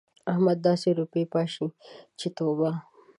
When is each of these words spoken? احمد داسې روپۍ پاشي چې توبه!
احمد 0.31 0.57
داسې 0.67 0.89
روپۍ 0.99 1.23
پاشي 1.33 1.67
چې 2.19 2.27
توبه! 2.37 2.71